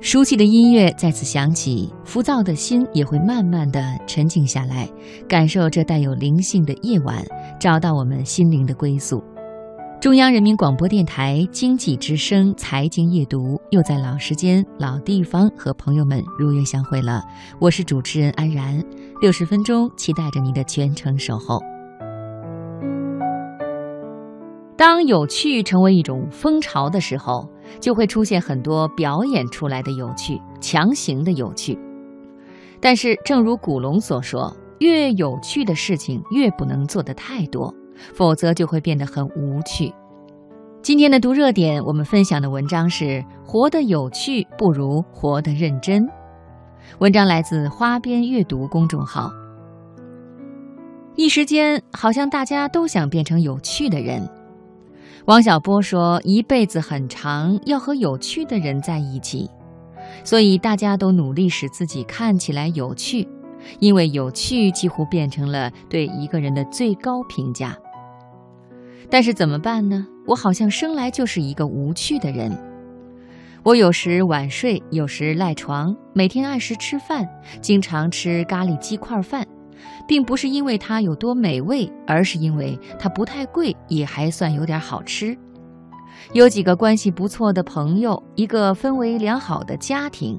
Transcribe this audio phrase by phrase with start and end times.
[0.00, 4.88] 熟悉的音乐再次响起，浮躁的心也会慢慢的沉静下来，
[5.28, 7.24] 感受这带有灵性的夜晚，
[7.58, 9.22] 找到我们心灵的归宿。
[10.00, 17.20] 中央人民广播电台经济之声财经夜读又在老时间、老地方和朋友们如约相会了。
[17.60, 18.80] 我是主持人安然，
[19.20, 21.60] 六十分钟，期待着您的全程守候。
[24.76, 31.78] 当有趣成为一种风潮的时候，就会出现很多表演出来的有趣、强行的有趣。
[32.80, 37.74] 但是，正如古龙所说，越有趣的事情越不能做得太多。
[38.14, 39.92] 否则就会变得很无趣。
[40.82, 46.08] 今天的读热点，我们分享的文章是“活得有趣不如活得认真”。
[47.00, 49.32] 文章来自花边阅读公众号。
[51.16, 54.30] 一时间，好像大家都想变成有趣的人。
[55.28, 59.46] 王小波说：“一辈子很长，要和有趣的人在一起，
[60.24, 63.28] 所以大家都努力使自己看起来有趣，
[63.78, 67.76] 因为有趣几乎变成了对一个人的最高评价。”
[69.10, 70.06] 但是怎么办呢？
[70.26, 72.50] 我好像生来就是一个无趣的人。
[73.62, 77.28] 我有时晚睡，有时赖床，每天按时吃饭，
[77.60, 79.46] 经常吃咖喱鸡块饭，
[80.06, 85.36] 并不是因为它有多美味，而是因为它不太贵，也还算有点好吃。
[86.32, 90.38] 有几个关系不错的朋友，一个氛围良好的家庭，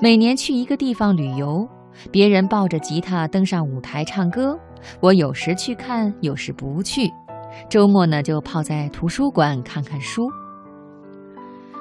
[0.00, 1.68] 每年去一个地方旅游，
[2.10, 4.58] 别人抱着吉他登上舞台唱歌，
[5.00, 7.10] 我有时去看，有时不去。
[7.68, 10.30] 周末呢，就泡在图书馆看看书。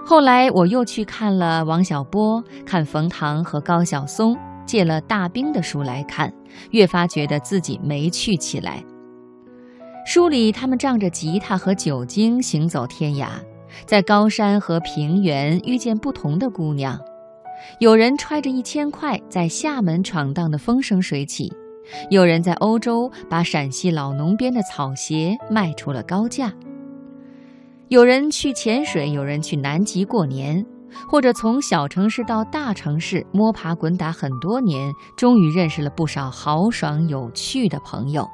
[0.05, 4.35] 后来我又去看了王小波，看冯唐和高晓松，
[4.69, 6.31] 借了大兵的书来看，
[6.69, 8.83] 越发觉得自己没趣起来。
[10.05, 13.29] 书里他们仗着吉他和酒精行走天涯，
[13.87, 16.99] 在高山和平原遇见不同的姑娘，
[17.79, 21.51] 有人揣着一千块在厦门闯荡的风生水起。
[22.11, 26.53] 有人在欧洲把陕西老农编的草鞋卖出了高价。
[27.87, 30.63] 有人去潜水，有人去南极过年，
[31.07, 38.27] 或者从小城市到大城市摸爬滚打很多年，终于认识了不少豪爽有趣的朋友。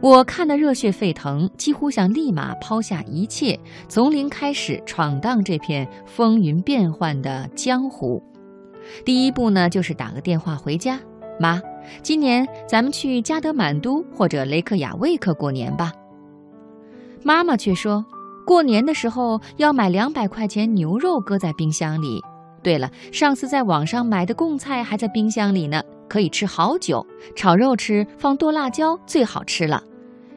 [0.00, 3.58] 我看得热血沸腾，几乎想立马抛下一切，
[3.88, 8.22] 从零开始闯荡这片风云变幻的江湖。
[9.04, 11.00] 第一步呢，就是打个电话回家，
[11.40, 11.60] 妈。
[12.02, 15.90] 今年咱们去加德满都或者雷克雅未克过年吧。
[17.24, 18.04] 妈妈却说，
[18.48, 22.18] 过年的时候要买两百块钱牛肉搁在冰箱里。
[22.62, 27.06] 对了，上次在网上买的贡菜还在冰箱里呢，可以吃好久。
[27.36, 29.84] 炒肉吃放剁辣椒最好吃了。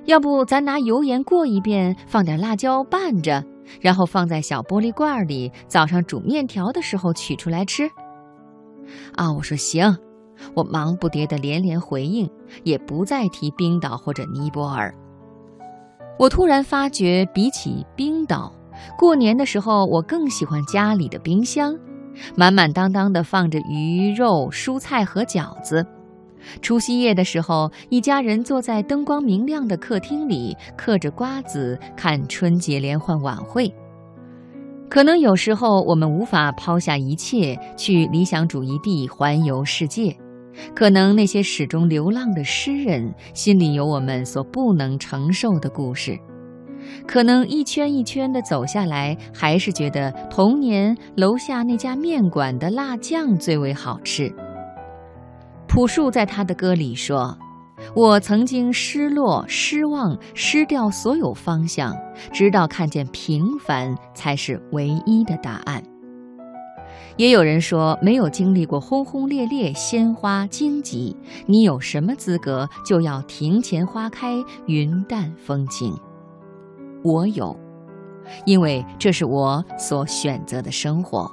[0.03, 3.41] 要不咱拿油盐过一遍，放点辣椒拌着，
[3.79, 7.89] 然后放在小玻璃罐里，早上煮面条的时候取出来吃。
[9.15, 9.95] 啊，我说行。
[10.53, 12.29] 我忙不迭地连连回应，
[12.65, 14.93] 也不再提冰岛或者尼泊尔。
[16.17, 18.53] 我突然发觉，比起冰岛，
[18.97, 21.75] 过年的时候我更喜欢家里的冰箱，
[22.35, 25.85] 满满当当的放着鱼肉、蔬菜和饺子。
[26.61, 33.71] 除夕夜的时候，一家人坐在灯光明亮的客厅里，嗑着瓜子看春节联欢晚会。
[34.89, 40.15] 可能有时候我们无法抛下一切，去理想主义地环游世界。
[40.75, 46.17] 可能那些始终流浪的诗人心里有我们所不能承受的故事，
[47.07, 54.33] 可能一圈一圈的走下来，还是觉得童年楼下那家面馆的辣酱最为好吃。
[55.67, 57.37] 朴树在他的歌里说
[57.95, 61.95] ：“我曾经失落、失望、失掉所有方向，
[62.33, 65.81] 直到看见平凡才是唯一的答案。”
[67.17, 75.93] 也有人说，没有经历过轰轰烈烈、鲜花荆棘，你有什么资格就要庭前花开、云淡风轻？
[77.03, 77.55] 我有，
[78.45, 81.29] 因为这是我所选择的生活。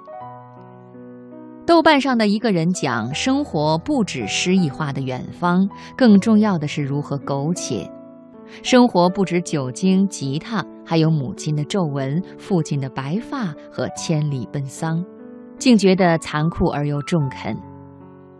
[1.65, 7.91] 豆瓣上的一个人讲，生活不止诗意化的远方，更重要的是如何苟且。
[8.63, 15.05] 生活不止酒精、吉他，还有母亲的皱纹、父亲的白发和千里奔丧。
[15.59, 17.57] 竟觉得残酷而又中肯。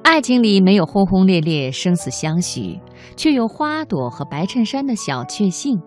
[0.03, 2.81] 爱情里没有轰轰烈烈、生死相许，
[3.17, 5.79] 却有花朵和白衬衫的小确幸。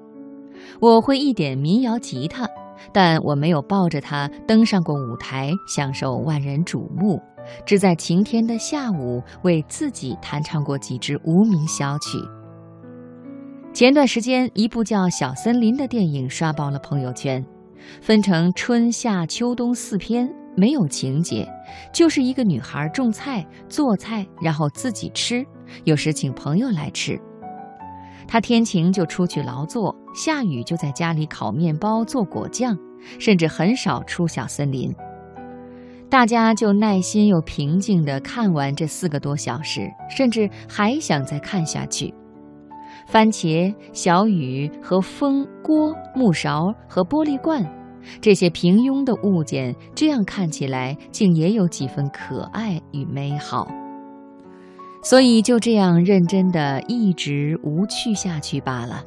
[0.79, 2.47] 我会一点民谣吉他，
[2.93, 7.19] 但我没有抱着它登上过舞台，享受万人瞩目。
[7.65, 12.19] 只在晴天的下午，为自己弹唱过几支无名小曲。
[13.73, 17.43] 前段时间，一部叫《小森林》的电影刷爆了朋友圈，
[18.01, 20.31] 分成春夏秋冬四篇。
[20.55, 21.47] 没有情节，
[21.93, 25.45] 就是一个女孩种菜、做菜，然后自己吃，
[25.83, 27.19] 有时请朋友来吃。
[28.27, 32.77] 她天晴就出去劳作，下雨就在家里烤面包、做果酱，
[33.19, 34.93] 甚至很少出小森林。
[36.09, 42.13] 大家就耐心又平静地看完这四个多小时，甚至还想再看下去。
[43.07, 47.65] 番茄、小雨和风、锅、木勺和玻璃罐，
[48.21, 53.67] 这些平庸的物件，这样看起来竟也有几分可爱与美好。
[55.03, 59.03] 所以就这样认真地一直无趣下去罢了。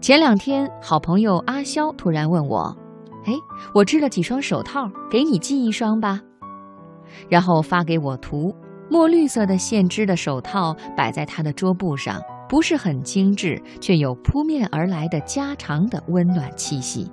[0.00, 2.76] 前两天，好朋友阿肖突然问我。
[3.24, 3.32] 哎，
[3.74, 6.20] 我织了几双手套，给你寄一双吧。
[7.28, 8.54] 然后发给我图，
[8.88, 17.10] 墨绿色的线织的手套摆在他的桌布上，不是很精致，却有扑面而来的家常的温暖气息。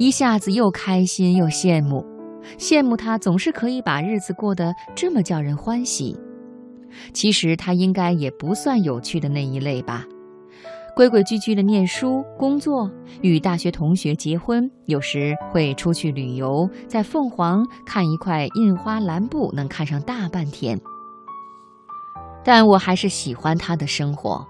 [0.00, 2.02] 一下子又开心又羡慕，
[2.56, 6.16] 羡慕他总是可以把日子过得这么叫人欢喜。
[7.12, 10.06] 其实他应该也不算有趣的那一类吧。
[10.96, 20.80] 规规矩矩的念书、工作，与大学同学结婚，有时会出去旅游，在凤凰看一块印花蓝布，能看上大半天。
[22.42, 24.42] 但我还是喜欢他的生活。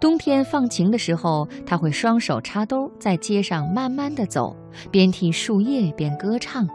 [0.00, 4.56] 冬天放晴的时候，他会双手插兜，在街上慢慢的走，
[4.90, 6.66] 边踢树叶边歌唱；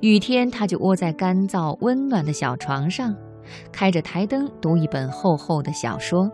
[0.00, 3.14] 雨天，他就窝在干燥温暖的小床上，
[3.72, 6.30] 开着台灯读一本厚厚的小说。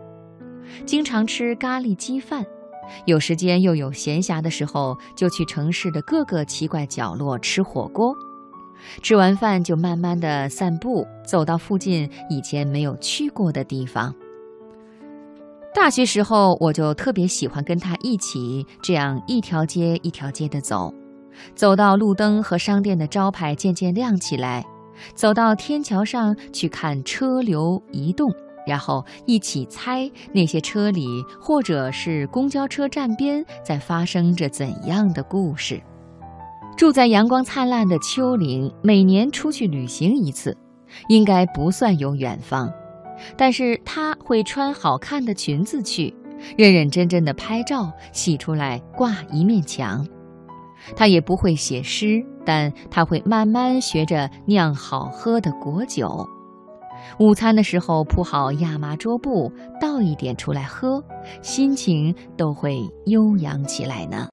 [0.85, 2.45] 经常吃咖喱鸡饭，
[3.05, 8.13] 有时间又有闲暇的时候，就去城市的各个奇怪角落吃火锅。
[9.01, 14.13] 吃完饭就慢慢的散步，走到附近以前没有去过的地方。
[15.79, 20.91] 大学时候，我就特别喜欢跟他一起这样一条街一条街的走，
[21.53, 24.65] 走到路灯和商店的招牌渐渐亮起来，
[25.13, 28.33] 走到天桥上去看车流移动。
[28.65, 31.07] 然后一起猜那些车里，
[31.39, 35.79] 或者是公交车站边，在发生着怎样的故事。
[36.75, 40.57] 住在阳光灿烂的丘陵，每年出去旅行一次，
[41.07, 42.67] 应该不算有远方。
[43.35, 46.13] 但是他会穿好看的裙子去，
[46.57, 50.05] 认认真真的拍照，洗出来挂一面墙。
[50.95, 56.25] 他也不会写诗，但他会慢慢学着酿好喝的果酒。
[57.19, 61.03] 午餐的时候铺好亚麻桌布，倒一点出来喝，
[61.41, 64.25] 心情都会悠扬起来呢。